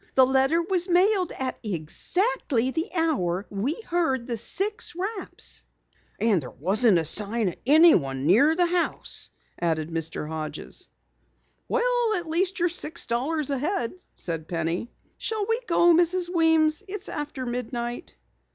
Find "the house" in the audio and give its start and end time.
8.55-9.29